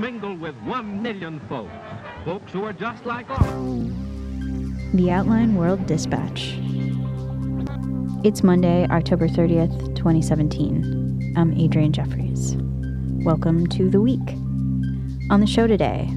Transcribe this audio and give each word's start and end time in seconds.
mingle 0.00 0.34
with 0.34 0.54
one 0.62 1.02
million 1.02 1.38
folks. 1.40 1.70
Folks 2.24 2.50
who 2.52 2.64
are 2.64 2.72
just 2.72 3.04
like 3.04 3.28
us. 3.28 3.44
The 4.94 5.10
Outline 5.10 5.56
World 5.56 5.84
Dispatch. 5.84 6.54
It's 8.24 8.42
Monday, 8.42 8.86
October 8.90 9.28
30th, 9.28 9.94
2017. 9.94 11.34
I'm 11.36 11.54
Adrianne 11.54 11.92
Jeffries. 11.92 12.56
Welcome 13.26 13.66
to 13.66 13.90
the 13.90 14.00
week. 14.00 14.26
On 15.30 15.40
the 15.40 15.46
show 15.46 15.66
today, 15.66 16.08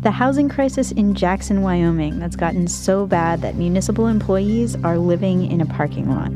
the 0.00 0.10
housing 0.10 0.48
crisis 0.48 0.90
in 0.92 1.14
Jackson, 1.14 1.60
Wyoming 1.60 2.18
that's 2.18 2.34
gotten 2.34 2.66
so 2.66 3.06
bad 3.06 3.42
that 3.42 3.56
municipal 3.56 4.06
employees 4.06 4.74
are 4.76 4.96
living 4.96 5.50
in 5.50 5.60
a 5.60 5.66
parking 5.66 6.08
lot. 6.08 6.30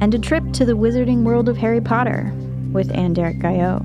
And 0.00 0.14
a 0.14 0.20
trip 0.20 0.44
to 0.52 0.64
the 0.64 0.76
wizarding 0.76 1.24
world 1.24 1.48
of 1.48 1.56
Harry 1.56 1.80
Potter 1.80 2.32
with 2.70 2.94
Ann-Derrick 2.94 3.40
Gaillot. 3.40 3.82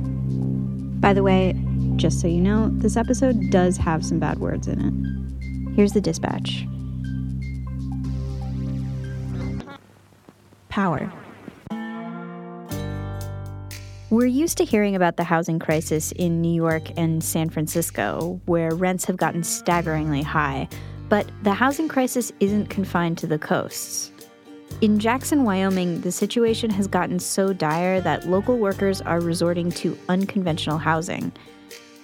By 1.02 1.14
the 1.14 1.24
way, 1.24 1.56
just 2.02 2.20
so 2.20 2.28
you 2.28 2.42
know, 2.42 2.68
this 2.74 2.98
episode 2.98 3.52
does 3.52 3.78
have 3.78 4.04
some 4.04 4.18
bad 4.18 4.40
words 4.40 4.68
in 4.68 4.82
it. 4.82 5.76
Here's 5.76 5.94
the 5.94 6.02
dispatch 6.02 6.66
Power. 10.70 11.12
We're 14.09 14.26
used 14.26 14.58
to 14.58 14.66
hearing 14.66 14.95
about 14.95 15.18
the 15.18 15.23
housing 15.23 15.59
crisis 15.59 16.12
in 16.14 16.42
New 16.42 16.54
York 16.54 16.84
and 16.98 17.23
San 17.23 17.50
Francisco, 17.50 18.42
where 18.45 18.73
rents 18.73 19.06
have 19.06 19.18
gotten 19.18 19.44
staggeringly 19.44 20.23
high, 20.23 20.68
but 21.08 21.30
the 21.44 21.54
housing 21.54 21.88
crisis 21.88 22.31
isn't 22.40 22.70
confined 22.70 23.18
to 23.20 23.28
the 23.28 23.38
coasts. 23.38 24.12
In 24.81 24.98
Jackson, 24.98 25.44
Wyoming, 25.44 26.02
the 26.02 26.12
situation 26.12 26.72
has 26.72 26.88
gotten 26.88 27.20
so 27.20 27.54
dire 27.54 28.02
that 28.02 28.28
local 28.28 28.58
workers 28.58 29.02
are 29.02 29.20
resorting 29.20 29.70
to 29.72 29.98
unconventional 30.09 30.78
housing. 30.78 31.31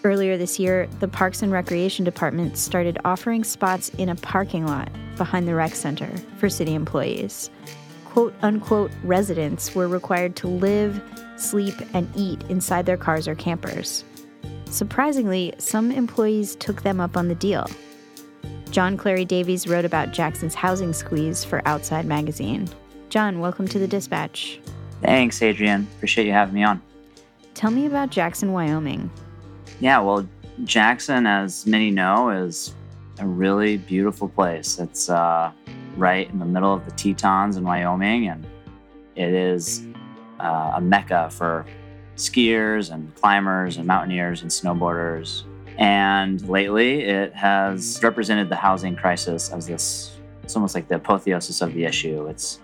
Earlier 0.07 0.37
this 0.37 0.57
year, 0.57 0.87
the 1.01 1.07
Parks 1.09 1.41
and 1.41 1.51
Recreation 1.51 2.05
Department 2.05 2.57
started 2.57 2.97
offering 3.03 3.43
spots 3.43 3.89
in 3.97 4.07
a 4.07 4.15
parking 4.15 4.65
lot 4.65 4.89
behind 5.17 5.45
the 5.45 5.53
rec 5.53 5.75
center 5.75 6.09
for 6.37 6.47
city 6.47 6.75
employees. 6.75 7.49
Quote 8.05 8.33
unquote 8.41 8.89
residents 9.03 9.75
were 9.75 9.89
required 9.89 10.37
to 10.37 10.47
live, 10.47 11.01
sleep, 11.35 11.73
and 11.93 12.09
eat 12.15 12.41
inside 12.43 12.85
their 12.85 12.95
cars 12.95 13.27
or 13.27 13.35
campers. 13.35 14.05
Surprisingly, 14.69 15.53
some 15.57 15.91
employees 15.91 16.55
took 16.55 16.83
them 16.83 17.01
up 17.01 17.17
on 17.17 17.27
the 17.27 17.35
deal. 17.35 17.67
John 18.71 18.95
Clary 18.95 19.25
Davies 19.25 19.67
wrote 19.67 19.83
about 19.83 20.13
Jackson's 20.13 20.55
housing 20.55 20.93
squeeze 20.93 21.43
for 21.43 21.61
Outside 21.65 22.05
Magazine. 22.05 22.69
John, 23.09 23.41
welcome 23.41 23.67
to 23.67 23.77
the 23.77 23.89
Dispatch. 23.89 24.61
Thanks, 25.01 25.41
Adrianne. 25.41 25.83
Appreciate 25.97 26.27
you 26.27 26.31
having 26.31 26.55
me 26.55 26.63
on. 26.63 26.81
Tell 27.55 27.71
me 27.71 27.87
about 27.87 28.09
Jackson, 28.09 28.53
Wyoming. 28.53 29.11
Yeah, 29.79 29.99
well, 29.99 30.27
Jackson, 30.63 31.27
as 31.27 31.67
many 31.67 31.91
know, 31.91 32.29
is 32.29 32.73
a 33.19 33.27
really 33.27 33.77
beautiful 33.77 34.27
place. 34.27 34.79
It's 34.79 35.07
uh, 35.07 35.51
right 35.95 36.27
in 36.29 36.39
the 36.39 36.45
middle 36.45 36.73
of 36.73 36.83
the 36.85 36.91
Tetons 36.91 37.57
in 37.57 37.63
Wyoming, 37.63 38.27
and 38.27 38.45
it 39.15 39.33
is 39.33 39.85
uh, 40.39 40.73
a 40.75 40.81
mecca 40.81 41.29
for 41.29 41.65
skiers 42.15 42.91
and 42.91 43.13
climbers 43.15 43.77
and 43.77 43.85
mountaineers 43.85 44.41
and 44.41 44.49
snowboarders. 44.49 45.43
And 45.77 46.41
lately, 46.49 47.03
it 47.03 47.35
has 47.35 47.99
represented 48.01 48.49
the 48.49 48.55
housing 48.55 48.95
crisis 48.95 49.51
as 49.51 49.67
this, 49.67 50.17
it's 50.41 50.55
almost 50.55 50.73
like 50.73 50.87
the 50.87 50.95
apotheosis 50.95 51.61
of 51.61 51.75
the 51.75 51.85
issue. 51.85 52.25
It's 52.25 52.59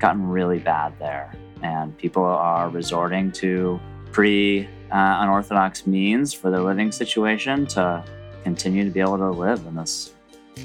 gotten 0.00 0.28
really 0.28 0.58
bad 0.58 0.98
there, 0.98 1.32
and 1.62 1.96
people 1.96 2.24
are 2.24 2.68
resorting 2.68 3.30
to 3.32 3.78
pretty 4.16 4.66
uh, 4.90 5.18
unorthodox 5.20 5.86
means 5.86 6.32
for 6.32 6.50
their 6.50 6.62
living 6.62 6.90
situation 6.90 7.66
to 7.66 8.02
continue 8.44 8.82
to 8.82 8.90
be 8.90 8.98
able 8.98 9.18
to 9.18 9.28
live 9.28 9.62
in 9.66 9.76
this 9.76 10.14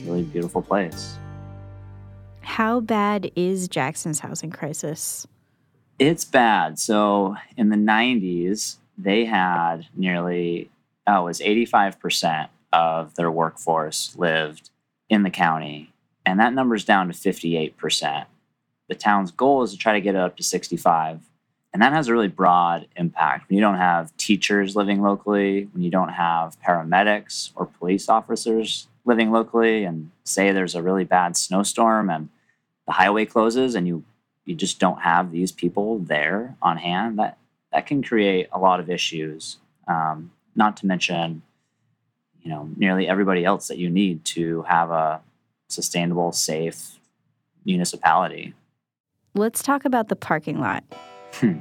really 0.05 0.23
beautiful 0.23 0.61
place. 0.61 1.17
How 2.39 2.79
bad 2.79 3.29
is 3.35 3.67
Jackson's 3.67 4.19
housing 4.19 4.51
crisis? 4.51 5.27
It's 5.99 6.23
bad. 6.23 6.79
So 6.79 7.35
in 7.57 7.67
the 7.67 7.75
90s, 7.75 8.77
they 8.97 9.25
had 9.25 9.85
nearly, 9.97 10.71
oh, 11.05 11.23
it 11.23 11.25
was 11.25 11.41
85% 11.41 12.47
of 12.71 13.15
their 13.15 13.29
workforce 13.29 14.15
lived 14.15 14.69
in 15.09 15.23
the 15.23 15.29
county. 15.29 15.91
And 16.25 16.39
that 16.39 16.53
number's 16.53 16.85
down 16.85 17.09
to 17.09 17.13
58%. 17.13 18.27
The 18.87 18.95
town's 18.95 19.31
goal 19.31 19.63
is 19.63 19.71
to 19.71 19.77
try 19.77 19.91
to 19.91 19.99
get 19.99 20.15
it 20.15 20.21
up 20.21 20.37
to 20.37 20.43
65. 20.43 21.19
And 21.73 21.81
that 21.81 21.93
has 21.93 22.07
a 22.09 22.13
really 22.13 22.27
broad 22.27 22.87
impact. 22.97 23.49
When 23.49 23.55
you 23.55 23.61
don't 23.61 23.77
have 23.77 24.15
teachers 24.17 24.75
living 24.75 25.01
locally, 25.01 25.69
when 25.71 25.83
you 25.83 25.89
don't 25.89 26.09
have 26.09 26.59
paramedics 26.61 27.51
or 27.55 27.65
police 27.65 28.09
officers 28.09 28.87
living 29.05 29.31
locally, 29.31 29.85
and 29.85 30.11
say 30.23 30.51
there's 30.51 30.75
a 30.75 30.83
really 30.83 31.05
bad 31.05 31.37
snowstorm 31.37 32.09
and 32.09 32.29
the 32.85 32.91
highway 32.93 33.25
closes 33.25 33.75
and 33.75 33.87
you 33.87 34.03
you 34.43 34.55
just 34.55 34.79
don't 34.79 35.01
have 35.01 35.31
these 35.31 35.51
people 35.51 35.99
there 35.99 36.55
on 36.61 36.77
hand, 36.77 37.19
that 37.19 37.37
that 37.71 37.85
can 37.85 38.03
create 38.03 38.49
a 38.51 38.59
lot 38.59 38.79
of 38.79 38.89
issues. 38.89 39.57
Um, 39.87 40.31
not 40.55 40.75
to 40.77 40.85
mention, 40.85 41.41
you 42.41 42.49
know, 42.49 42.69
nearly 42.75 43.07
everybody 43.07 43.45
else 43.45 43.67
that 43.67 43.77
you 43.77 43.89
need 43.89 44.25
to 44.25 44.63
have 44.63 44.91
a 44.91 45.21
sustainable, 45.69 46.31
safe 46.31 46.99
municipality. 47.65 48.53
Let's 49.33 49.63
talk 49.63 49.85
about 49.85 50.09
the 50.09 50.15
parking 50.15 50.59
lot. 50.59 50.83
Hmm. 51.33 51.59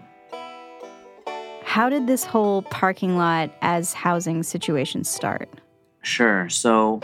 How 1.62 1.88
did 1.88 2.06
this 2.06 2.24
whole 2.24 2.62
parking 2.62 3.16
lot 3.16 3.50
as 3.62 3.92
housing 3.92 4.42
situation 4.42 5.04
start? 5.04 5.48
Sure. 6.02 6.48
So, 6.48 7.00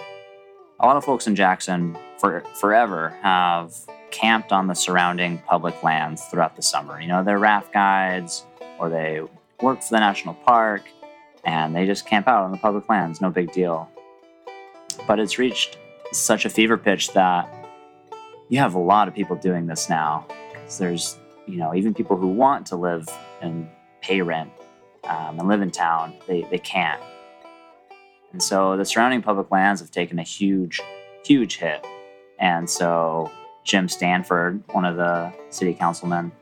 a 0.81 0.87
lot 0.87 0.97
of 0.97 1.04
folks 1.04 1.27
in 1.27 1.37
Jackson 1.37 1.97
for 2.19 2.43
forever 2.54 3.10
have 3.22 3.75
camped 4.10 4.53
on 4.53 4.66
the 4.66 4.75
surrounding 4.75 5.38
public 5.38 5.82
lands 5.82 6.25
throughout 6.25 6.56
the 6.56 6.62
summer. 6.62 7.00
You 7.00 7.09
know, 7.09 7.22
they're 7.22 7.38
raft 7.38 7.72
guides 7.72 8.44
or 8.78 8.88
they 8.88 9.21
work 9.60 9.83
for 9.83 9.94
the 9.94 10.00
national 10.00 10.34
park 10.34 10.83
and 11.44 11.75
they 11.75 11.87
just 11.87 12.06
camp 12.06 12.27
out 12.27 12.43
on 12.43 12.50
the 12.50 12.59
public 12.59 12.88
lands, 12.88 13.21
no 13.21 13.31
big 13.31 13.53
deal. 13.53 13.88
But 15.06 15.21
it's 15.21 15.38
reached 15.38 15.78
such 16.12 16.44
a 16.44 16.50
fever 16.50 16.77
pitch 16.77 17.12
that 17.12 17.48
you 18.48 18.59
have 18.59 18.75
a 18.75 18.78
lot 18.78 19.09
of 19.09 19.15
people 19.15 19.37
doing 19.37 19.66
this 19.66 19.88
now 19.88 20.27
because 20.53 20.78
there's, 20.78 21.19
you 21.47 21.57
know, 21.57 21.75
even 21.75 21.95
people 21.95 22.17
who 22.17 22.29
want 22.29 22.67
to 22.67 22.77
live 22.77 23.09
and 23.41 23.69
pay 24.01 24.21
rent 24.21 24.51
um, 25.05 25.39
and 25.39 25.49
live 25.49 25.62
in 25.62 25.71
town, 25.71 26.15
they, 26.27 26.43
they 26.51 26.59
can't. 26.59 27.01
And 28.33 28.43
so 28.43 28.77
the 28.77 28.84
surrounding 28.84 29.23
public 29.23 29.51
lands 29.51 29.81
have 29.81 29.91
taken 29.91 30.19
a 30.19 30.23
huge, 30.23 30.81
huge 31.25 31.57
hit. 31.57 31.87
And 32.39 32.69
so 32.69 33.31
Jim 33.65 33.89
Stanford, 33.89 34.62
one 34.73 34.84
of 34.84 34.97
the 34.97 35.33
city 35.51 35.73
councilmen, 35.73 36.33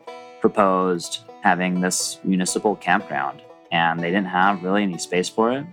proposed 0.41 1.21
having 1.43 1.81
this 1.81 2.19
municipal 2.25 2.77
campground. 2.77 3.43
And 3.71 4.01
they 4.01 4.11
didn't 4.11 4.27
have 4.27 4.63
really 4.63 4.83
any 4.83 4.99
space 4.99 5.29
for 5.29 5.53
it. 5.53 5.67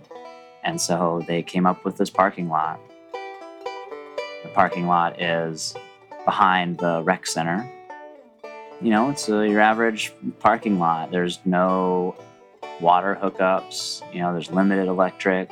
And 0.64 0.80
so 0.80 1.22
they 1.26 1.42
came 1.42 1.66
up 1.66 1.84
with 1.84 1.96
this 1.96 2.10
parking 2.10 2.48
lot. 2.48 2.78
The 3.12 4.48
parking 4.54 4.86
lot 4.86 5.20
is 5.20 5.74
behind 6.24 6.78
the 6.78 7.02
rec 7.02 7.26
center. 7.26 7.68
You 8.82 8.90
know, 8.90 9.10
it's 9.10 9.28
a, 9.28 9.48
your 9.48 9.60
average 9.60 10.12
parking 10.40 10.80
lot. 10.80 11.12
There's 11.12 11.38
no 11.44 12.16
water 12.80 13.16
hookups, 13.20 14.02
you 14.12 14.20
know, 14.20 14.32
there's 14.32 14.50
limited 14.50 14.88
electric. 14.88 15.50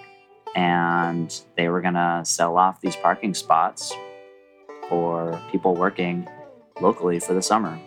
And 0.57 1.33
they 1.57 1.69
were 1.69 1.81
going 1.81 1.95
to 1.95 2.23
sell 2.25 2.59
off 2.59 2.81
these 2.81 2.97
parking 2.97 3.35
spots 3.35 3.95
for 4.89 5.41
people 5.53 5.77
working 5.77 6.29
locally 6.81 7.21
for 7.21 7.35
the 7.35 7.43
summer. 7.43 7.79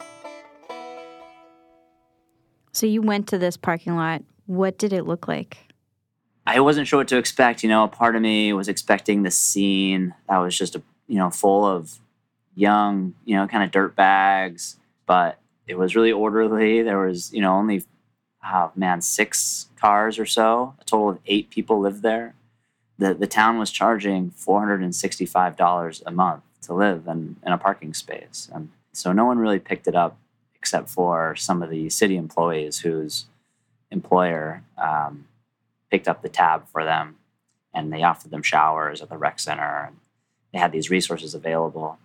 So 2.72 2.86
you 2.86 3.02
went 3.02 3.28
to 3.28 3.38
this 3.38 3.58
parking 3.58 3.98
lot. 3.98 4.24
What 4.46 4.78
did 4.78 4.94
it 4.94 5.06
look 5.06 5.28
like? 5.28 5.58
I 6.48 6.62
wasn't 6.62 6.88
sure 6.88 7.00
what 7.00 7.10
to 7.10 7.18
expect. 7.18 7.64
You 7.64 7.70
know, 7.70 7.84
a 7.84 7.90
part 7.90 8.16
of 8.16 8.22
me 8.22 8.54
was 8.54 8.70
expecting 8.70 9.24
the 9.24 9.32
scene 9.32 10.14
that 10.30 10.38
was 10.38 10.58
just 10.58 10.76
a 10.76 10.82
you 11.08 11.18
know 11.18 11.30
full 11.30 11.66
of 11.66 12.00
young, 12.56 13.14
you 13.26 13.36
know, 13.36 13.48
kind 13.48 13.64
of 13.64 13.72
dirt 13.72 13.96
bags, 13.96 14.78
but 15.06 15.40
it 15.68 15.78
was 15.78 15.96
really 15.96 16.12
orderly. 16.12 16.82
There 16.82 17.00
was 17.00 17.34
you 17.34 17.42
know 17.42 17.56
only 17.56 17.84
oh 18.46 18.72
man 18.76 19.02
six 19.02 19.68
cars 19.80 20.20
or 20.20 20.26
so. 20.26 20.76
A 20.80 20.84
total 20.86 21.10
of 21.10 21.20
eight 21.26 21.50
people 21.50 21.80
lived 21.80 22.02
there. 22.02 22.36
The 22.98 23.14
the 23.14 23.28
town 23.28 23.58
was 23.58 23.72
charging 23.72 24.32
four 24.32 24.60
hundred 24.60 24.82
and 24.82 24.96
sixty 24.96 25.26
five 25.26 25.56
dollars 25.56 26.04
a 26.06 26.12
month 26.12 26.44
to 26.64 26.74
live 26.74 27.08
in, 27.08 27.36
in 27.46 27.52
a 27.52 27.58
parking 27.58 27.94
space. 27.94 28.50
And 28.54 28.70
so 28.94 29.12
no 29.12 29.26
one 29.26 29.38
really 29.38 29.60
picked 29.60 29.88
it 29.88 29.96
up 29.96 30.18
except 30.56 30.90
for 30.90 31.36
some 31.36 31.62
of 31.62 31.70
the 31.70 31.90
city 31.90 32.16
employees 32.16 32.80
whose 32.80 33.26
employer 33.92 34.64
um, 34.78 35.26
picked 35.92 36.08
up 36.08 36.22
the 36.22 36.30
tab 36.30 36.68
for 36.70 36.86
them 36.86 37.18
and 37.74 37.92
they 37.92 38.04
offered 38.04 38.32
them 38.32 38.42
showers 38.44 39.02
at 39.02 39.10
the 39.10 39.18
rec 39.18 39.40
center 39.40 39.84
and 39.88 39.98
they 40.54 40.60
had 40.60 40.72
these 40.72 40.90
resources 40.90 41.36
available. 41.36 41.98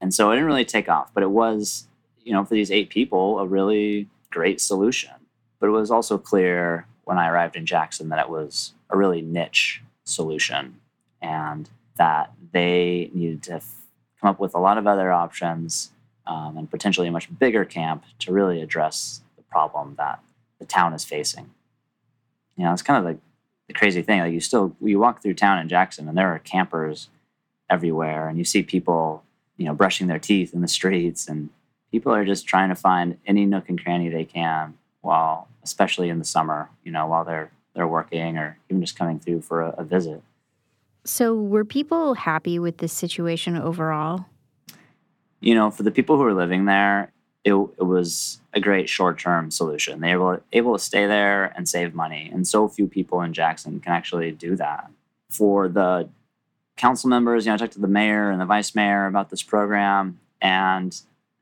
And 0.00 0.12
so 0.12 0.30
it 0.30 0.34
didn't 0.34 0.48
really 0.48 0.64
take 0.64 0.88
off, 0.88 1.12
but 1.14 1.22
it 1.22 1.30
was, 1.30 1.86
you 2.24 2.32
know, 2.32 2.44
for 2.44 2.54
these 2.54 2.70
eight 2.70 2.90
people, 2.90 3.38
a 3.38 3.46
really 3.46 4.08
great 4.30 4.60
solution. 4.60 5.10
But 5.58 5.68
it 5.68 5.72
was 5.72 5.90
also 5.90 6.18
clear 6.18 6.86
when 7.04 7.18
I 7.18 7.28
arrived 7.28 7.56
in 7.56 7.66
Jackson 7.66 8.08
that 8.10 8.18
it 8.20 8.30
was 8.30 8.72
a 8.88 8.96
really 8.96 9.22
niche 9.22 9.82
solution 10.04 10.80
and 11.20 11.68
that 11.96 12.32
they 12.52 13.10
needed 13.12 13.42
to 13.44 13.54
f- 13.54 13.74
come 14.20 14.30
up 14.30 14.40
with 14.40 14.54
a 14.54 14.58
lot 14.58 14.78
of 14.78 14.86
other 14.86 15.12
options 15.12 15.90
um, 16.26 16.56
and 16.56 16.70
potentially 16.70 17.08
a 17.08 17.12
much 17.12 17.28
bigger 17.38 17.64
camp 17.64 18.04
to 18.20 18.32
really 18.32 18.62
address 18.62 19.22
the 19.36 19.42
problem 19.42 19.94
that 19.98 20.20
the 20.58 20.64
town 20.64 20.94
is 20.94 21.04
facing. 21.04 21.50
You 22.56 22.64
know, 22.64 22.72
it's 22.72 22.82
kind 22.82 22.98
of 22.98 23.04
like 23.04 23.18
the 23.66 23.74
crazy 23.74 24.02
thing. 24.02 24.20
Like 24.20 24.32
you 24.32 24.40
still 24.40 24.76
you 24.80 24.98
walk 24.98 25.22
through 25.22 25.34
town 25.34 25.58
in 25.58 25.68
Jackson 25.68 26.08
and 26.08 26.16
there 26.16 26.28
are 26.28 26.38
campers 26.38 27.08
everywhere, 27.68 28.28
and 28.28 28.38
you 28.38 28.44
see 28.44 28.62
people, 28.62 29.24
you 29.56 29.64
know, 29.64 29.74
brushing 29.74 30.06
their 30.06 30.18
teeth 30.18 30.52
in 30.54 30.60
the 30.60 30.68
streets, 30.68 31.28
and 31.28 31.50
people 31.90 32.12
are 32.12 32.24
just 32.24 32.46
trying 32.46 32.68
to 32.68 32.74
find 32.74 33.18
any 33.26 33.46
nook 33.46 33.68
and 33.68 33.82
cranny 33.82 34.08
they 34.08 34.24
can 34.24 34.74
while, 35.00 35.48
especially 35.62 36.08
in 36.08 36.18
the 36.18 36.24
summer, 36.24 36.70
you 36.84 36.92
know, 36.92 37.06
while 37.06 37.24
they're 37.24 37.50
they're 37.74 37.88
working 37.88 38.36
or 38.36 38.58
even 38.68 38.82
just 38.82 38.98
coming 38.98 39.20
through 39.20 39.40
for 39.40 39.62
a, 39.62 39.70
a 39.78 39.84
visit. 39.84 40.22
So, 41.04 41.34
were 41.34 41.64
people 41.64 42.14
happy 42.14 42.58
with 42.58 42.78
this 42.78 42.92
situation 42.92 43.56
overall? 43.56 44.26
You 45.40 45.54
know, 45.54 45.70
for 45.70 45.82
the 45.82 45.90
people 45.90 46.16
who 46.16 46.22
were 46.22 46.34
living 46.34 46.66
there, 46.66 47.12
it, 47.44 47.54
it 47.54 47.84
was 47.84 48.40
a 48.52 48.60
great 48.60 48.88
short 48.88 49.18
term 49.18 49.50
solution. 49.50 50.00
They 50.00 50.16
were 50.16 50.42
able 50.52 50.76
to 50.76 50.82
stay 50.82 51.06
there 51.06 51.46
and 51.56 51.68
save 51.68 51.94
money. 51.94 52.30
And 52.32 52.46
so 52.46 52.68
few 52.68 52.86
people 52.86 53.22
in 53.22 53.32
Jackson 53.32 53.80
can 53.80 53.92
actually 53.92 54.30
do 54.32 54.56
that. 54.56 54.90
For 55.30 55.68
the 55.68 56.08
council 56.76 57.08
members, 57.08 57.46
you 57.46 57.50
know, 57.50 57.54
I 57.54 57.58
talked 57.58 57.72
to 57.74 57.80
the 57.80 57.88
mayor 57.88 58.30
and 58.30 58.40
the 58.40 58.46
vice 58.46 58.74
mayor 58.74 59.06
about 59.06 59.30
this 59.30 59.42
program, 59.42 60.18
and 60.42 61.00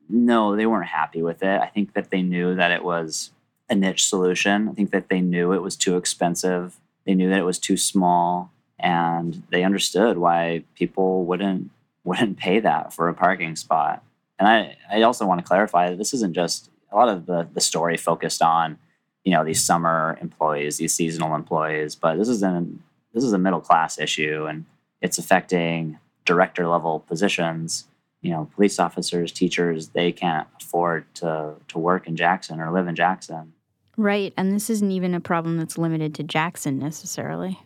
no, 0.09 0.57
they 0.57 0.67
weren't 0.67 0.89
happy 0.89 1.23
with 1.23 1.43
it. 1.43 1.61
I 1.61 1.67
think 1.67 1.95
that 1.95 2.11
they 2.11 2.23
knew 2.23 2.55
that 2.55 2.71
it 2.71 2.85
was 2.85 3.31
a 3.69 3.75
niche 3.75 4.07
solution. 4.07 4.69
I 4.69 4.73
think 4.73 4.91
that 4.91 5.09
they 5.09 5.21
knew 5.21 5.53
it 5.53 5.63
was 5.63 5.77
too 5.77 5.97
expensive. 5.97 6.79
They 7.05 7.15
knew 7.15 7.29
that 7.31 7.39
it 7.39 7.45
was 7.45 7.59
too 7.59 7.77
small, 7.77 8.51
and 8.79 9.43
they 9.51 9.65
understood 9.65 10.19
why 10.19 10.65
people 10.75 11.25
wouldn't 11.25 11.71
wouldn't 12.05 12.39
pay 12.39 12.59
that 12.61 12.93
for 12.93 13.09
a 13.09 13.15
parking 13.15 13.55
spot. 13.55 14.03
And 14.39 14.49
I, 14.49 14.77
I 14.91 15.03
also 15.03 15.27
want 15.27 15.41
to 15.41 15.47
clarify 15.47 15.91
that 15.91 15.99
this 15.99 16.15
isn't 16.15 16.33
just 16.33 16.71
a 16.91 16.97
lot 16.97 17.09
of 17.09 17.27
the, 17.27 17.47
the 17.53 17.61
story 17.61 17.99
focused 17.99 18.41
on, 18.41 18.79
you 19.25 19.33
know, 19.33 19.45
these 19.45 19.63
summer 19.63 20.17
employees, 20.23 20.79
these 20.79 20.95
seasonal 20.95 21.35
employees, 21.35 21.95
but 21.95 22.17
this 22.17 22.29
is 22.29 22.43
an 22.43 22.83
this 23.13 23.25
is 23.25 23.33
a 23.33 23.39
middle 23.39 23.61
class 23.61 23.99
issue 23.99 24.47
and 24.49 24.65
it's 25.01 25.19
affecting 25.19 25.99
director 26.25 26.67
level 26.67 27.01
positions. 27.01 27.85
You 28.21 28.33
know, 28.33 28.51
police 28.55 28.79
officers, 28.79 29.31
teachers, 29.31 29.89
they 29.91 30.13
can't 30.13 30.49
afford 30.61 31.13
to 31.17 31.55
to 31.69 31.79
work 31.79 32.07
in 32.07 32.17
Jackson 32.17 32.61
or 32.61 32.73
live 32.73 32.89
in 32.89 32.97
Jackson. 32.97 33.53
Right. 33.97 34.33
And 34.37 34.53
this 34.53 34.71
isn't 34.71 34.93
even 34.93 35.13
a 35.13 35.21
problem 35.21 35.59
that's 35.59 35.77
limited 35.77 36.15
to 36.17 36.23
Jackson 36.23 36.79
necessarily. 36.79 37.59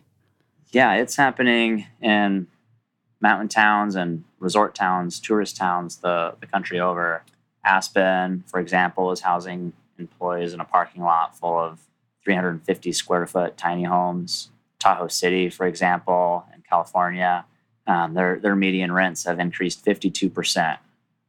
Yeah, 0.71 0.95
it's 0.95 1.15
happening 1.15 1.85
in 2.01 2.47
mountain 3.21 3.47
towns 3.47 3.95
and 3.95 4.23
resort 4.39 4.73
towns, 4.73 5.19
tourist 5.19 5.55
towns, 5.55 5.97
the, 5.97 6.35
the 6.41 6.47
country 6.47 6.79
over. 6.79 7.23
Aspen, 7.63 8.43
for 8.47 8.59
example, 8.59 9.11
is 9.11 9.21
housing 9.21 9.73
employees 9.97 10.53
in 10.53 10.59
a 10.59 10.65
parking 10.65 11.03
lot 11.03 11.37
full 11.37 11.57
of 11.57 11.79
350 12.23 12.91
square 12.91 13.27
foot 13.27 13.55
tiny 13.55 13.83
homes. 13.83 14.49
Tahoe 14.79 15.07
City, 15.07 15.49
for 15.49 15.65
example, 15.65 16.45
in 16.53 16.61
California, 16.67 17.45
um, 17.87 18.13
their, 18.13 18.39
their 18.39 18.55
median 18.55 18.91
rents 18.91 19.25
have 19.25 19.39
increased 19.39 19.83
52% 19.85 20.77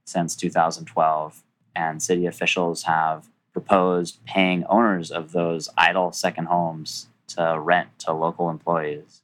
since 0.04 0.36
2012. 0.36 1.42
And 1.76 2.02
city 2.02 2.26
officials 2.26 2.84
have 2.84 3.28
proposed 3.52 4.24
paying 4.24 4.64
owners 4.66 5.10
of 5.10 5.32
those 5.32 5.68
idle 5.76 6.12
second 6.12 6.46
homes 6.46 7.08
to 7.28 7.58
rent 7.58 7.98
to 8.00 8.12
local 8.12 8.50
employees. 8.50 9.22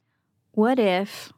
What 0.53 0.79
if 0.79 1.31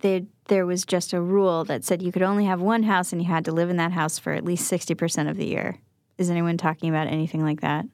they, 0.00 0.26
there 0.46 0.66
was 0.66 0.84
just 0.84 1.12
a 1.12 1.20
rule 1.20 1.64
that 1.64 1.84
said 1.84 2.02
you 2.02 2.12
could 2.12 2.22
only 2.22 2.44
have 2.44 2.60
one 2.60 2.82
house 2.82 3.12
and 3.12 3.22
you 3.22 3.28
had 3.28 3.44
to 3.44 3.52
live 3.52 3.70
in 3.70 3.76
that 3.76 3.92
house 3.92 4.18
for 4.18 4.32
at 4.32 4.44
least 4.44 4.70
60% 4.70 5.30
of 5.30 5.36
the 5.36 5.46
year. 5.46 5.78
Is 6.18 6.28
anyone 6.30 6.56
talking 6.56 6.88
about 6.88 7.06
anything 7.06 7.44
like 7.44 7.60
that? 7.60 7.86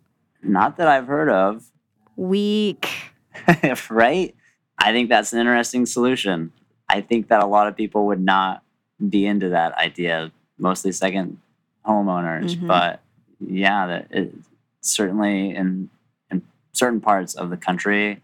Not 0.43 0.77
that 0.79 0.89
I've 0.89 1.07
heard 1.07 1.29
of. 1.29 1.71
Weak. 2.17 2.89
right? 3.91 4.35
I 4.79 4.93
think 4.93 5.09
that's 5.09 5.33
an 5.33 5.41
interesting 5.41 5.87
solution. 5.87 6.53
I 6.89 7.01
think 7.01 7.29
that 7.29 7.43
a 7.43 7.47
lot 7.47 7.69
of 7.69 7.77
people 7.77 8.07
would 8.07 8.21
not 8.21 8.63
be 9.09 9.27
into 9.27 9.51
that 9.51 9.77
idea, 9.77 10.33
mostly 10.59 10.93
second 10.93 11.39
homeowners. 11.87 12.57
Mm-hmm. 12.57 12.67
But 12.67 13.01
yeah, 13.41 13.87
that 13.87 14.07
it, 14.11 14.35
certainly 14.81 15.55
in 15.55 15.91
in 16.31 16.43
certain 16.73 17.01
parts 17.01 17.35
of 17.35 17.51
the 17.51 17.57
country, 17.57 18.21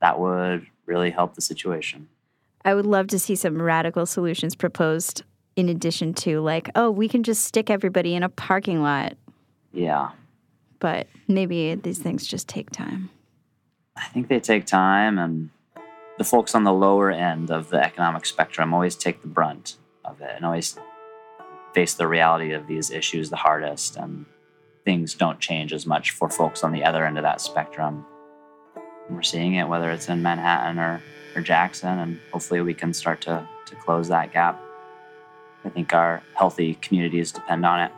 that 0.00 0.18
would 0.18 0.66
really 0.86 1.10
help 1.10 1.34
the 1.34 1.40
situation. 1.40 2.08
I 2.64 2.74
would 2.74 2.86
love 2.86 3.06
to 3.08 3.18
see 3.18 3.34
some 3.34 3.60
radical 3.60 4.06
solutions 4.06 4.54
proposed 4.54 5.22
in 5.56 5.68
addition 5.68 6.14
to 6.14 6.40
like, 6.40 6.70
oh, 6.74 6.90
we 6.90 7.08
can 7.08 7.22
just 7.22 7.44
stick 7.44 7.70
everybody 7.70 8.14
in 8.14 8.22
a 8.22 8.28
parking 8.28 8.82
lot. 8.82 9.16
Yeah. 9.72 10.10
But 10.78 11.08
maybe 11.26 11.74
these 11.74 11.98
things 11.98 12.26
just 12.26 12.48
take 12.48 12.70
time. 12.70 13.10
I 13.96 14.06
think 14.06 14.28
they 14.28 14.38
take 14.38 14.66
time 14.66 15.18
and 15.18 15.50
the 16.18 16.24
folks 16.24 16.54
on 16.54 16.64
the 16.64 16.72
lower 16.72 17.10
end 17.10 17.50
of 17.50 17.70
the 17.70 17.82
economic 17.82 18.26
spectrum 18.26 18.74
always 18.74 18.96
take 18.96 19.22
the 19.22 19.28
brunt 19.28 19.76
of 20.04 20.20
it 20.20 20.32
and 20.34 20.44
always 20.44 20.76
face 21.74 21.94
the 21.94 22.08
reality 22.08 22.52
of 22.52 22.66
these 22.66 22.90
issues 22.90 23.30
the 23.30 23.36
hardest 23.36 23.96
and 23.96 24.26
things 24.84 25.14
don't 25.14 25.38
change 25.38 25.72
as 25.72 25.86
much 25.86 26.10
for 26.10 26.28
folks 26.28 26.64
on 26.64 26.72
the 26.72 26.82
other 26.84 27.04
end 27.04 27.18
of 27.18 27.22
that 27.22 27.40
spectrum. 27.40 28.04
we're 29.10 29.22
seeing 29.22 29.54
it 29.54 29.68
whether 29.68 29.90
it's 29.90 30.08
in 30.08 30.22
Manhattan 30.22 30.78
or 30.78 31.00
or 31.34 31.42
Jackson, 31.42 31.98
and 31.98 32.20
hopefully 32.32 32.60
we 32.60 32.74
can 32.74 32.92
start 32.92 33.20
to, 33.22 33.46
to 33.66 33.74
close 33.76 34.08
that 34.08 34.32
gap. 34.32 34.60
I 35.64 35.68
think 35.70 35.92
our 35.94 36.22
healthy 36.34 36.74
communities 36.74 37.32
depend 37.32 37.64
on 37.66 37.80
it. 37.80 37.92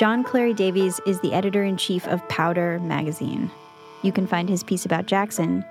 John 0.00 0.24
Clary 0.24 0.54
Davies 0.54 0.98
is 1.04 1.20
the 1.20 1.34
editor 1.34 1.62
in 1.62 1.76
chief 1.76 2.08
of 2.08 2.26
Powder 2.30 2.80
magazine. 2.80 3.50
You 4.00 4.12
can 4.12 4.26
find 4.26 4.48
his 4.48 4.64
piece 4.64 4.86
about 4.86 5.04
Jackson, 5.04 5.62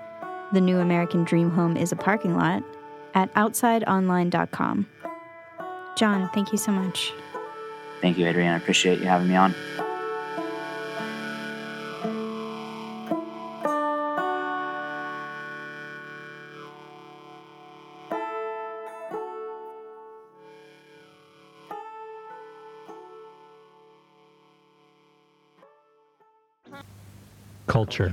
The 0.52 0.60
New 0.60 0.78
American 0.78 1.24
Dream 1.24 1.50
Home 1.50 1.76
is 1.76 1.90
a 1.90 1.96
Parking 1.96 2.36
Lot, 2.36 2.62
at 3.12 3.34
outsideonline.com. 3.34 4.86
John, 5.96 6.30
thank 6.32 6.52
you 6.52 6.58
so 6.58 6.70
much. 6.70 7.12
Thank 8.00 8.18
you, 8.18 8.26
Adrianne. 8.26 8.52
I 8.52 8.56
appreciate 8.58 9.00
you 9.00 9.06
having 9.06 9.26
me 9.26 9.34
on. 9.34 9.52
Culture. 27.80 28.12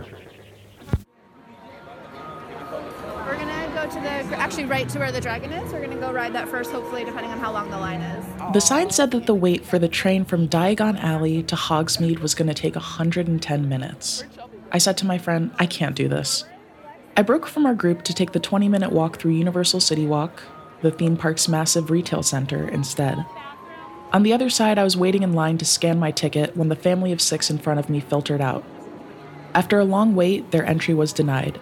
to 3.92 4.00
the 4.00 4.38
actually 4.38 4.66
right 4.66 4.88
to 4.90 5.00
where 5.00 5.12
the 5.12 5.20
dragon 5.20 5.52
is. 5.52 5.74
We're 5.74 5.82
gonna 5.82 6.00
go 6.00 6.12
ride 6.12 6.34
that 6.34 6.48
first, 6.48 6.72
hopefully, 6.72 7.04
depending 7.04 7.32
on 7.32 7.40
how 7.40 7.52
long 7.52 7.70
the 7.70 7.78
line 7.78 8.02
is. 8.02 8.26
The 8.54 8.62
sign 8.62 8.92
said 8.92 9.12
that 9.12 9.26
the 9.26 9.36
wait 9.36 9.66
for 9.66 9.78
the 9.78 9.90
train 9.90 10.24
from 10.24 10.48
Diagon 10.48 11.02
Alley 11.02 11.44
to 11.44 11.56
Hogsmeade 11.56 12.20
was 12.20 12.34
gonna 12.34 12.54
take 12.54 12.76
110 12.76 13.68
minutes. 13.68 14.24
I 14.72 14.78
said 14.78 14.98
to 14.98 15.06
my 15.06 15.18
friend, 15.18 15.52
I 15.60 15.66
can't 15.66 15.96
do 15.96 16.08
this. 16.08 16.46
I 17.18 17.24
broke 17.24 17.46
from 17.46 17.66
our 17.66 17.76
group 17.76 18.04
to 18.04 18.14
take 18.14 18.32
the 18.32 18.40
20 18.40 18.70
minute 18.70 18.94
walk 18.94 19.20
through 19.20 19.34
Universal 19.34 19.82
City 19.82 20.06
Walk, 20.06 20.44
the 20.82 20.92
theme 20.92 21.18
park's 21.18 21.50
massive 21.50 21.90
retail 21.90 22.24
center, 22.24 22.70
instead. 22.70 23.26
On 24.14 24.24
the 24.24 24.32
other 24.32 24.50
side, 24.50 24.80
I 24.80 24.86
was 24.86 24.96
waiting 24.96 25.24
in 25.24 25.34
line 25.34 25.58
to 25.58 25.66
scan 25.66 26.00
my 26.00 26.12
ticket 26.12 26.56
when 26.56 26.70
the 26.70 26.76
family 26.76 27.12
of 27.12 27.22
six 27.22 27.50
in 27.50 27.58
front 27.58 27.80
of 27.80 27.90
me 27.90 28.00
filtered 28.00 28.42
out. 28.42 28.64
After 29.58 29.80
a 29.80 29.86
long 29.86 30.14
wait, 30.14 30.52
their 30.52 30.64
entry 30.68 30.94
was 30.94 31.12
denied, 31.12 31.60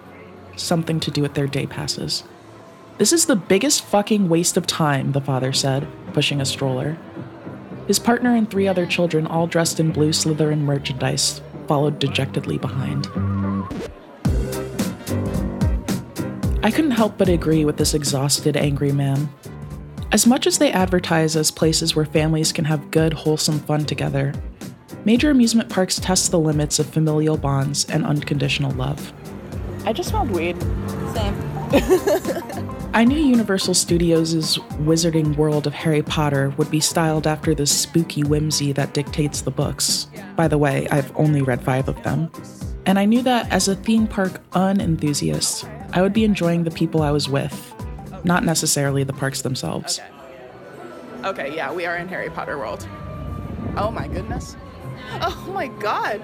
something 0.58 1.00
to 1.00 1.10
do 1.10 1.22
with 1.22 1.34
their 1.34 1.48
day 1.48 1.66
passes. 1.66 2.26
This 2.98 3.14
is 3.14 3.26
the 3.26 3.38
biggest 3.38 3.86
fucking 3.86 4.28
waste 4.28 4.58
of 4.58 4.68
time, 4.68 5.14
the 5.14 5.22
father 5.22 5.54
said, 5.54 5.88
pushing 6.12 6.42
a 6.42 6.46
stroller. 6.46 6.98
His 7.88 7.98
partner 7.98 8.36
and 8.36 8.52
three 8.52 8.68
other 8.68 8.86
children, 8.86 9.26
all 9.26 9.48
dressed 9.48 9.80
in 9.80 9.94
blue 9.94 10.10
Slytherin 10.10 10.60
merchandise, 10.60 11.40
followed 11.70 11.98
dejectedly 11.98 12.58
behind. 12.58 13.08
I 16.66 16.72
couldn't 16.72 16.92
help 16.92 17.18
but 17.18 17.30
agree 17.30 17.64
with 17.64 17.78
this 17.78 17.94
exhausted, 17.94 18.58
angry 18.58 18.92
man. 18.92 19.30
As 20.12 20.28
much 20.28 20.48
as 20.48 20.58
they 20.58 20.74
advertise 20.74 21.38
as 21.38 21.50
places 21.50 21.96
where 21.96 22.04
families 22.04 22.52
can 22.52 22.66
have 22.66 22.92
good, 22.92 23.14
wholesome 23.14 23.60
fun 23.60 23.86
together, 23.86 24.34
major 25.06 25.30
amusement 25.30 25.70
parks 25.70 26.00
test 26.00 26.32
the 26.32 26.40
limits 26.40 26.80
of 26.80 26.88
familial 26.88 27.38
bonds 27.38 27.86
and 27.90 28.06
unconditional 28.06 28.72
love. 28.72 29.14
I 29.86 29.94
just 29.94 30.10
smelled 30.10 30.32
weed. 30.32 30.60
Same. 31.14 31.56
I 32.94 33.04
knew 33.04 33.18
Universal 33.18 33.74
Studios' 33.76 34.58
wizarding 34.80 35.36
world 35.36 35.68
of 35.68 35.74
Harry 35.74 36.02
Potter 36.02 36.50
would 36.58 36.72
be 36.72 36.80
styled 36.80 37.28
after 37.28 37.54
the 37.54 37.68
spooky 37.68 38.24
whimsy 38.24 38.72
that 38.72 38.94
dictates 38.94 39.42
the 39.42 39.52
books. 39.52 40.08
By 40.36 40.48
the 40.48 40.58
way, 40.58 40.88
I've 40.90 41.16
only 41.16 41.42
read 41.42 41.62
five 41.62 41.88
of 41.88 42.02
them. 42.04 42.32
And 42.86 42.98
I 42.98 43.06
knew 43.06 43.22
that 43.24 43.52
as 43.52 43.68
a 43.68 43.76
theme 43.76 44.08
park 44.08 44.42
unenthusiast, 44.54 45.68
I 45.94 46.02
would 46.02 46.14
be 46.14 46.24
enjoying 46.24 46.64
the 46.64 46.72
people 46.72 47.02
I 47.02 47.12
was 47.12 47.30
with, 47.30 47.74
not 48.24 48.44
necessarily 48.44 49.04
the 49.04 49.14
parks 49.14 49.42
themselves. 49.42 50.00
Okay, 51.24 51.56
yeah, 51.56 51.72
we 51.74 51.86
are 51.86 51.98
in 51.98 52.08
Harry 52.08 52.30
Potter 52.30 52.58
world. 52.58 52.88
Oh 53.76 53.92
my 53.92 54.08
goodness. 54.08 54.56
Oh 55.22 55.52
my 55.54 55.68
god. 55.68 56.22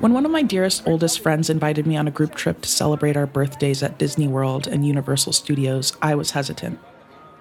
When 0.00 0.12
one 0.12 0.24
of 0.24 0.30
my 0.30 0.42
dearest, 0.42 0.86
oldest 0.86 1.20
friends 1.20 1.50
invited 1.50 1.86
me 1.86 1.96
on 1.96 2.06
a 2.06 2.12
group 2.12 2.34
trip 2.34 2.60
to 2.62 2.68
celebrate 2.68 3.16
our 3.16 3.26
birthdays 3.26 3.82
at 3.82 3.98
Disney 3.98 4.28
World 4.28 4.66
and 4.66 4.86
Universal 4.86 5.32
Studios, 5.32 5.96
I 6.00 6.14
was 6.14 6.30
hesitant. 6.30 6.78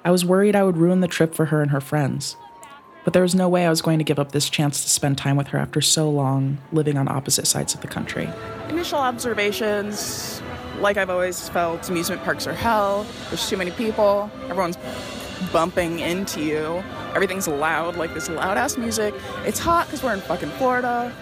I 0.04 0.12
was 0.12 0.26
worried 0.26 0.56
I 0.56 0.64
would 0.64 0.78
ruin 0.78 1.02
the 1.02 1.08
trip 1.08 1.36
for 1.36 1.46
her 1.46 1.62
and 1.62 1.72
her 1.72 1.82
friends. 1.82 2.36
But 3.04 3.14
there 3.14 3.22
was 3.22 3.36
no 3.36 3.48
way 3.48 3.66
I 3.66 3.70
was 3.70 3.82
going 3.82 4.00
to 4.00 4.04
give 4.04 4.20
up 4.20 4.32
this 4.32 4.50
chance 4.50 4.84
to 4.84 4.90
spend 4.90 5.18
time 5.18 5.38
with 5.38 5.48
her 5.50 5.60
after 5.60 5.82
so 5.82 6.10
long 6.10 6.58
living 6.72 6.98
on 6.98 7.08
opposite 7.08 7.48
sides 7.48 7.74
of 7.74 7.82
the 7.82 7.88
country. 7.88 8.28
Initial 8.70 9.00
observations 9.00 10.42
like 10.80 10.98
I've 10.98 11.10
always 11.10 11.50
felt, 11.50 11.88
amusement 11.90 12.24
parks 12.24 12.48
are 12.48 12.54
hell. 12.54 13.06
There's 13.30 13.48
too 13.50 13.58
many 13.58 13.72
people. 13.72 14.30
Everyone's 14.44 14.78
bumping 15.52 16.00
into 16.00 16.42
you. 16.42 16.84
Everything's 17.14 17.48
loud, 17.48 17.96
like 17.96 18.14
this 18.14 18.30
loud 18.30 18.58
ass 18.58 18.78
music. 18.78 19.14
It's 19.46 19.60
hot 19.60 19.88
because 19.88 20.04
we're 20.04 20.14
in 20.14 20.22
fucking 20.22 20.50
Florida. 20.52 21.14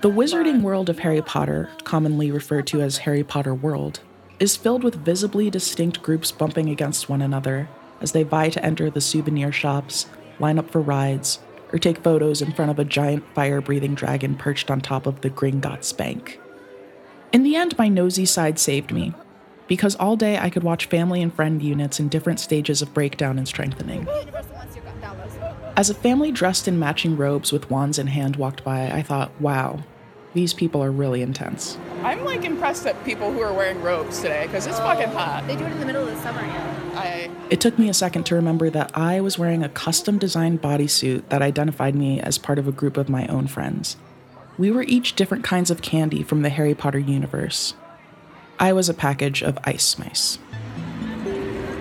The 0.00 0.10
wizarding 0.10 0.62
world 0.62 0.88
of 0.88 1.00
Harry 1.00 1.22
Potter, 1.22 1.70
commonly 1.84 2.30
referred 2.30 2.66
to 2.68 2.80
as 2.80 2.98
Harry 2.98 3.24
Potter 3.24 3.54
World, 3.54 4.00
is 4.38 4.56
filled 4.56 4.84
with 4.84 5.04
visibly 5.04 5.50
distinct 5.50 6.02
groups 6.02 6.30
bumping 6.30 6.68
against 6.68 7.08
one 7.08 7.22
another 7.22 7.68
as 8.00 8.12
they 8.12 8.22
vie 8.22 8.50
to 8.50 8.64
enter 8.64 8.90
the 8.90 9.00
souvenir 9.00 9.50
shops, 9.50 10.06
line 10.38 10.58
up 10.58 10.70
for 10.70 10.80
rides, 10.80 11.40
or 11.72 11.78
take 11.78 12.02
photos 12.02 12.40
in 12.40 12.52
front 12.52 12.70
of 12.70 12.78
a 12.78 12.84
giant 12.84 13.24
fire 13.34 13.60
breathing 13.60 13.94
dragon 13.94 14.36
perched 14.36 14.70
on 14.70 14.80
top 14.80 15.06
of 15.06 15.20
the 15.20 15.30
Gringotts 15.30 15.96
Bank. 15.96 16.40
In 17.32 17.42
the 17.42 17.56
end, 17.56 17.76
my 17.76 17.88
nosy 17.88 18.24
side 18.24 18.58
saved 18.58 18.92
me, 18.92 19.12
because 19.68 19.94
all 19.96 20.16
day 20.16 20.38
I 20.38 20.50
could 20.50 20.64
watch 20.64 20.86
family 20.86 21.22
and 21.22 21.32
friend 21.32 21.62
units 21.62 22.00
in 22.00 22.08
different 22.08 22.40
stages 22.40 22.82
of 22.82 22.92
breakdown 22.92 23.38
and 23.38 23.46
strengthening. 23.46 24.08
As 25.76 25.90
a 25.90 25.94
family 25.94 26.32
dressed 26.32 26.66
in 26.66 26.78
matching 26.78 27.16
robes 27.16 27.52
with 27.52 27.70
wands 27.70 27.98
in 27.98 28.08
hand 28.08 28.34
walked 28.34 28.64
by, 28.64 28.90
I 28.90 29.02
thought, 29.02 29.30
wow, 29.40 29.84
these 30.34 30.52
people 30.52 30.82
are 30.82 30.90
really 30.90 31.22
intense. 31.22 31.78
I'm 32.02 32.24
like 32.24 32.44
impressed 32.44 32.86
at 32.86 33.02
people 33.04 33.32
who 33.32 33.40
are 33.40 33.52
wearing 33.52 33.80
robes 33.82 34.20
today 34.20 34.46
because 34.46 34.66
it's 34.66 34.78
fucking 34.78 35.10
oh, 35.10 35.18
hot. 35.18 35.46
They 35.46 35.56
do 35.56 35.64
it 35.64 35.72
in 35.72 35.80
the 35.80 35.86
middle 35.86 36.02
of 36.02 36.14
the 36.14 36.20
summer, 36.20 36.40
yeah. 36.40 36.90
I 36.94 37.30
It 37.50 37.60
took 37.60 37.78
me 37.78 37.88
a 37.88 37.94
second 37.94 38.24
to 38.26 38.34
remember 38.34 38.70
that 38.70 38.90
I 38.96 39.20
was 39.20 39.38
wearing 39.38 39.62
a 39.62 39.68
custom 39.68 40.18
designed 40.18 40.60
bodysuit 40.60 41.28
that 41.28 41.42
identified 41.42 41.94
me 41.94 42.20
as 42.20 42.38
part 42.38 42.58
of 42.58 42.66
a 42.66 42.72
group 42.72 42.96
of 42.96 43.08
my 43.08 43.26
own 43.28 43.46
friends. 43.46 43.96
We 44.58 44.70
were 44.70 44.82
each 44.82 45.14
different 45.14 45.44
kinds 45.44 45.70
of 45.70 45.82
candy 45.82 46.22
from 46.22 46.42
the 46.42 46.50
Harry 46.50 46.74
Potter 46.74 46.98
universe. 46.98 47.74
I 48.60 48.72
was 48.72 48.88
a 48.88 48.94
package 48.94 49.42
of 49.42 49.58
ice 49.64 49.98
mice. 49.98 50.38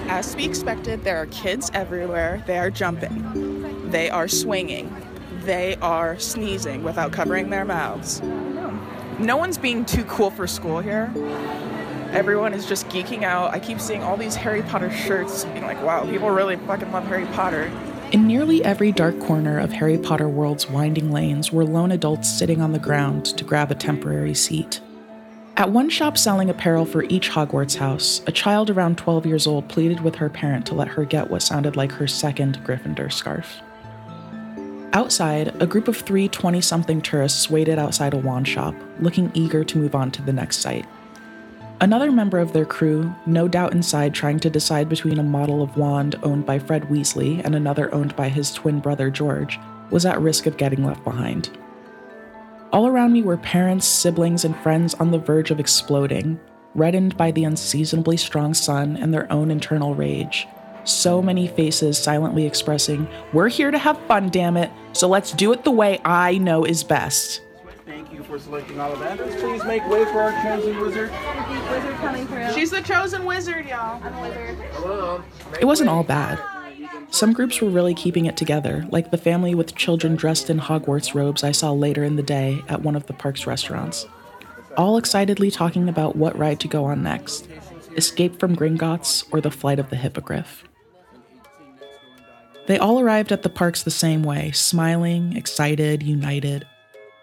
As 0.10 0.36
we 0.36 0.46
expected, 0.46 1.04
there 1.04 1.18
are 1.18 1.26
kids 1.28 1.72
everywhere. 1.74 2.44
They 2.46 2.58
are 2.58 2.70
jumping. 2.70 3.90
They 3.90 4.10
are 4.10 4.28
swinging. 4.28 4.96
They 5.42 5.76
are 5.82 6.20
sneezing 6.20 6.84
without 6.84 7.12
covering 7.12 7.50
their 7.50 7.66
mouths. 7.66 8.22
No 9.20 9.38
one's 9.38 9.58
being 9.58 9.86
too 9.86 10.04
cool 10.06 10.30
for 10.30 10.46
school 10.46 10.80
here. 10.80 11.12
Everyone 12.12 12.54
is 12.54 12.66
just 12.66 12.88
geeking 12.90 13.24
out. 13.24 13.54
I 13.54 13.60
keep 13.60 13.82
seeing 13.82 14.04
all 14.04 14.16
these 14.16 14.36
Harry 14.36 14.62
Potter 14.62 14.92
shirts, 14.92 15.46
being 15.46 15.64
like, 15.66 15.82
wow, 15.84 16.06
people 16.06 16.30
really 16.30 16.56
fucking 16.56 16.92
love 16.92 17.06
Harry 17.08 17.26
Potter. 17.28 17.72
In 18.12 18.28
nearly 18.28 18.64
every 18.64 18.92
dark 18.92 19.20
corner 19.20 19.60
of 19.60 19.72
Harry 19.72 19.98
Potter 19.98 20.30
World's 20.30 20.70
winding 20.70 21.12
lanes 21.12 21.52
were 21.52 21.66
lone 21.66 21.92
adults 21.92 22.30
sitting 22.30 22.62
on 22.62 22.72
the 22.72 22.80
ground 22.80 23.26
to 23.26 23.44
grab 23.44 23.72
a 23.72 23.76
temporary 23.76 24.34
seat. 24.34 24.80
At 25.58 25.72
one 25.72 25.90
shop 25.90 26.20
selling 26.20 26.52
apparel 26.52 26.86
for 26.86 27.02
each 27.06 27.32
Hogwarts 27.32 27.76
house, 27.76 28.22
a 28.28 28.32
child 28.32 28.70
around 28.70 29.00
12 29.00 29.26
years 29.26 29.48
old 29.48 29.68
pleaded 29.68 30.02
with 30.02 30.14
her 30.14 30.30
parent 30.30 30.68
to 30.68 30.76
let 30.76 30.88
her 30.90 31.04
get 31.04 31.32
what 31.32 31.42
sounded 31.42 31.76
like 31.76 31.92
her 31.94 32.06
second 32.06 32.64
Gryffindor 32.64 33.12
scarf. 33.12 33.60
Outside, 34.94 35.60
a 35.60 35.66
group 35.66 35.88
of 35.88 35.98
three 35.98 36.28
20 36.28 36.62
something 36.62 37.02
tourists 37.02 37.50
waited 37.50 37.80
outside 37.80 38.14
a 38.14 38.18
wand 38.18 38.48
shop, 38.48 38.76
looking 39.00 39.32
eager 39.34 39.64
to 39.64 39.80
move 39.80 39.96
on 39.96 40.12
to 40.12 40.22
the 40.22 40.32
next 40.32 40.58
site. 40.58 40.86
Another 41.82 42.12
member 42.12 42.38
of 42.38 42.54
their 42.54 42.66
crew, 42.66 43.16
no 43.26 43.48
doubt 43.48 43.74
inside 43.74 44.14
trying 44.14 44.40
to 44.42 44.52
decide 44.52 44.88
between 44.88 45.18
a 45.18 45.24
model 45.24 45.64
of 45.64 45.76
wand 45.76 46.18
owned 46.22 46.46
by 46.46 46.60
Fred 46.60 46.84
Weasley 46.84 47.42
and 47.44 47.56
another 47.56 47.94
owned 47.96 48.16
by 48.16 48.30
his 48.30 48.54
twin 48.54 48.80
brother 48.80 49.10
George, 49.10 49.60
was 49.90 50.06
at 50.06 50.22
risk 50.22 50.46
of 50.46 50.58
getting 50.58 50.86
left 50.86 51.04
behind. 51.04 51.50
All 52.74 52.86
around 52.86 53.14
me 53.14 53.22
were 53.22 53.38
parents, 53.38 53.88
siblings, 53.88 54.44
and 54.44 54.56
friends 54.58 54.94
on 54.96 55.12
the 55.12 55.18
verge 55.18 55.52
of 55.52 55.60
exploding, 55.60 56.40
reddened 56.76 57.16
by 57.16 57.32
the 57.32 57.46
unseasonably 57.46 58.18
strong 58.18 58.54
sun 58.54 58.98
and 58.98 59.14
their 59.14 59.32
own 59.32 59.52
internal 59.52 59.96
rage. 59.96 60.48
So 60.84 61.22
many 61.22 61.48
faces 61.48 61.98
silently 61.98 62.46
expressing, 62.46 63.08
We're 63.32 63.48
here 63.48 63.72
to 63.72 63.78
have 63.78 63.98
fun, 64.08 64.30
damn 64.30 64.58
it, 64.58 64.70
so 64.92 65.08
let's 65.08 65.32
do 65.32 65.54
it 65.54 65.64
the 65.64 65.72
way 65.72 66.00
I 66.04 66.38
know 66.38 66.66
is 66.66 66.84
best. 66.84 67.42
Thank 67.86 68.12
you 68.12 68.22
for 68.24 68.38
selecting 68.38 68.82
all 68.82 68.92
of 68.92 69.00
that. 69.00 69.18
Please 69.18 69.64
make 69.64 69.88
way 69.88 70.04
for 70.06 70.22
our 70.22 70.32
chosen 70.44 70.78
wizard. 70.82 71.10
Wizard 71.72 71.96
coming 71.96 72.28
through. 72.28 72.54
She's 72.54 72.72
the 72.72 72.82
chosen 72.82 73.24
wizard, 73.24 73.66
y'all. 73.66 74.02
I'm 74.04 74.14
a 74.14 74.22
wizard. 74.22 74.58
Hello. 74.74 75.24
It 75.60 75.66
wasn't 75.66 75.90
all 75.90 76.04
bad. 76.04 76.38
Some 77.10 77.34
groups 77.34 77.62
were 77.62 77.70
really 77.70 77.96
keeping 77.96 78.26
it 78.26 78.38
together, 78.38 78.86
like 78.92 79.12
the 79.12 79.18
family 79.18 79.56
with 79.56 79.76
children 79.76 80.16
dressed 80.16 80.50
in 80.50 80.60
Hogwarts 80.60 81.16
robes 81.16 81.44
I 81.44 81.52
saw 81.52 81.72
later 81.72 82.04
in 82.04 82.16
the 82.16 82.24
day 82.24 82.62
at 82.68 82.82
one 82.82 82.96
of 82.96 83.08
the 83.08 83.14
park's 83.14 83.48
restaurants. 83.48 84.06
All 84.76 84.98
excitedly 84.98 85.50
talking 85.50 85.90
about 85.90 86.16
what 86.16 86.38
ride 86.38 86.60
to 86.60 86.68
go 86.68 86.86
on 86.86 87.04
next 87.04 87.48
Escape 87.96 88.40
from 88.40 88.56
Gringotts 88.56 89.24
or 89.32 89.42
the 89.42 89.50
Flight 89.50 89.80
of 89.80 89.90
the 89.90 89.96
Hippogriff. 89.96 90.64
They 92.68 92.78
all 92.78 93.00
arrived 93.00 93.32
at 93.32 93.44
the 93.44 93.50
parks 93.50 93.82
the 93.82 93.90
same 93.90 94.24
way, 94.24 94.52
smiling, 94.52 95.36
excited, 95.36 96.04
united. 96.04 96.68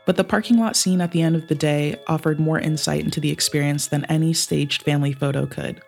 But 0.06 0.16
the 0.16 0.24
parking 0.24 0.58
lot 0.58 0.74
scene 0.74 1.00
at 1.00 1.12
the 1.12 1.22
end 1.22 1.36
of 1.36 1.48
the 1.48 1.54
day 1.54 1.96
offered 2.08 2.40
more 2.40 2.58
insight 2.58 3.04
into 3.04 3.20
the 3.20 3.30
experience 3.30 3.86
than 3.86 4.04
any 4.06 4.32
staged 4.32 4.82
family 4.82 5.12
photo 5.12 5.46
could. 5.46 5.80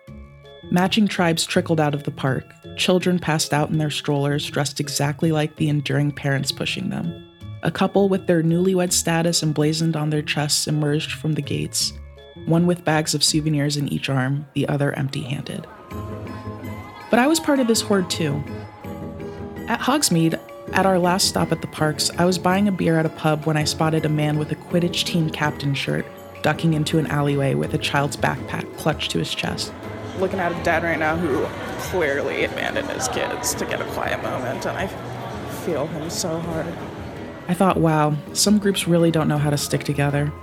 Matching 0.69 1.07
tribes 1.07 1.45
trickled 1.45 1.79
out 1.79 1.93
of 1.93 2.03
the 2.03 2.11
park, 2.11 2.45
children 2.75 3.19
passed 3.19 3.53
out 3.53 3.69
in 3.69 3.77
their 3.77 3.89
strollers 3.89 4.45
dressed 4.45 4.81
exactly 4.81 5.31
like 5.31 5.55
the 5.55 5.69
enduring 5.69 6.11
parents 6.11 6.51
pushing 6.51 6.89
them. 6.89 7.25
A 7.63 7.71
couple 7.71 8.09
with 8.09 8.27
their 8.27 8.43
newlywed 8.43 8.91
status 8.91 9.41
emblazoned 9.41 9.95
on 9.95 10.09
their 10.09 10.21
chests 10.21 10.67
emerged 10.67 11.13
from 11.13 11.33
the 11.33 11.41
gates, 11.41 11.93
one 12.45 12.67
with 12.67 12.83
bags 12.83 13.15
of 13.15 13.23
souvenirs 13.23 13.77
in 13.77 13.87
each 13.87 14.09
arm, 14.09 14.45
the 14.55 14.67
other 14.67 14.91
empty 14.93 15.21
handed. 15.21 15.65
But 17.09 17.19
I 17.19 17.27
was 17.27 17.39
part 17.39 17.59
of 17.59 17.67
this 17.67 17.81
horde 17.81 18.09
too. 18.09 18.43
At 19.69 19.79
Hogsmeade, 19.79 20.37
at 20.73 20.85
our 20.85 20.99
last 20.99 21.29
stop 21.29 21.53
at 21.53 21.61
the 21.61 21.67
parks, 21.67 22.11
I 22.17 22.25
was 22.25 22.37
buying 22.37 22.67
a 22.67 22.73
beer 22.73 22.99
at 22.99 23.05
a 23.05 23.09
pub 23.09 23.45
when 23.45 23.55
I 23.55 23.63
spotted 23.63 24.05
a 24.05 24.09
man 24.09 24.37
with 24.37 24.51
a 24.51 24.55
Quidditch 24.55 25.05
team 25.05 25.29
captain 25.29 25.73
shirt 25.73 26.05
ducking 26.41 26.73
into 26.73 26.99
an 26.99 27.07
alleyway 27.07 27.55
with 27.55 27.73
a 27.73 27.77
child's 27.77 28.17
backpack 28.17 28.77
clutched 28.77 29.11
to 29.11 29.19
his 29.19 29.33
chest. 29.33 29.71
Looking 30.19 30.39
at 30.39 30.51
a 30.51 30.63
dad 30.63 30.83
right 30.83 30.97
now 30.97 31.15
who 31.15 31.45
clearly 31.89 32.43
abandoned 32.43 32.89
his 32.89 33.07
kids 33.07 33.53
to 33.55 33.65
get 33.65 33.81
a 33.81 33.85
quiet 33.85 34.21
moment, 34.23 34.65
and 34.65 34.77
I 34.77 34.87
feel 35.65 35.87
him 35.87 36.09
so 36.09 36.39
hard. 36.39 36.73
I 37.47 37.53
thought, 37.53 37.77
wow, 37.77 38.15
some 38.33 38.57
groups 38.57 38.87
really 38.87 39.11
don't 39.11 39.27
know 39.27 39.37
how 39.37 39.51
to 39.51 39.57
stick 39.57 39.83
together. 39.83 40.33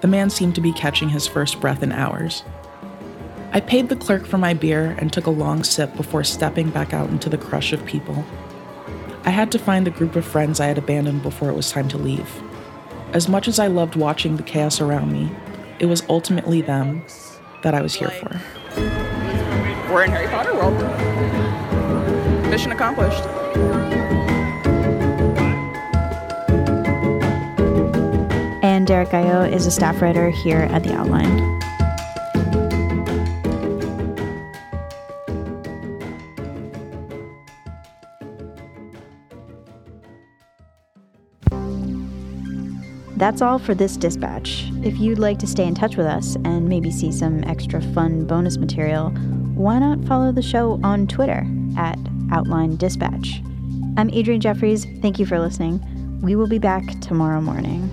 The 0.00 0.08
man 0.08 0.30
seemed 0.30 0.54
to 0.56 0.60
be 0.60 0.72
catching 0.72 1.10
his 1.10 1.26
first 1.26 1.60
breath 1.60 1.82
in 1.82 1.92
hours. 1.92 2.42
I 3.52 3.60
paid 3.60 3.88
the 3.88 3.96
clerk 3.96 4.26
for 4.26 4.38
my 4.38 4.52
beer 4.52 4.96
and 4.98 5.12
took 5.12 5.26
a 5.26 5.30
long 5.30 5.62
sip 5.62 5.94
before 5.96 6.24
stepping 6.24 6.70
back 6.70 6.92
out 6.92 7.10
into 7.10 7.28
the 7.28 7.38
crush 7.38 7.72
of 7.72 7.86
people. 7.86 8.24
I 9.24 9.30
had 9.30 9.52
to 9.52 9.58
find 9.58 9.86
the 9.86 9.90
group 9.90 10.16
of 10.16 10.24
friends 10.24 10.60
I 10.60 10.66
had 10.66 10.76
abandoned 10.76 11.22
before 11.22 11.50
it 11.50 11.54
was 11.54 11.70
time 11.70 11.88
to 11.88 11.98
leave. 11.98 12.42
As 13.12 13.28
much 13.28 13.46
as 13.46 13.58
I 13.58 13.68
loved 13.68 13.96
watching 13.96 14.36
the 14.36 14.42
chaos 14.42 14.80
around 14.80 15.12
me, 15.12 15.30
it 15.78 15.86
was 15.86 16.02
ultimately 16.08 16.62
them 16.62 17.04
that 17.62 17.74
I 17.74 17.80
was 17.80 17.94
here 17.94 18.10
for. 18.10 18.40
We're 19.94 20.02
in 20.02 20.10
Harry 20.10 20.26
Potter 20.26 20.52
world. 20.52 20.74
Mission 22.50 22.72
accomplished. 22.72 23.24
Ann-Derrick 28.64 29.10
Gaillot 29.10 29.52
is 29.52 29.66
a 29.66 29.70
staff 29.70 30.02
writer 30.02 30.30
here 30.30 30.62
at 30.62 30.82
The 30.82 30.94
Outline. 30.94 31.60
That's 43.16 43.40
all 43.40 43.60
for 43.60 43.76
this 43.76 43.96
dispatch. 43.96 44.68
If 44.82 44.98
you'd 44.98 45.20
like 45.20 45.38
to 45.38 45.46
stay 45.46 45.68
in 45.68 45.76
touch 45.76 45.96
with 45.96 46.06
us 46.06 46.34
and 46.44 46.68
maybe 46.68 46.90
see 46.90 47.12
some 47.12 47.44
extra 47.44 47.80
fun 47.80 48.26
bonus 48.26 48.56
material, 48.56 49.14
why 49.54 49.78
not 49.78 50.04
follow 50.04 50.32
the 50.32 50.42
show 50.42 50.80
on 50.82 51.06
Twitter 51.06 51.46
at 51.78 51.98
Outline 52.32 52.76
Dispatch? 52.76 53.40
I'm 53.96 54.10
Adrianne 54.10 54.40
Jeffries. 54.40 54.84
Thank 55.00 55.20
you 55.20 55.26
for 55.26 55.38
listening. 55.38 55.80
We 56.22 56.34
will 56.34 56.48
be 56.48 56.58
back 56.58 56.84
tomorrow 57.00 57.40
morning. 57.40 57.88